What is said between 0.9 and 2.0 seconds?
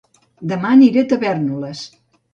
a Tavèrnoles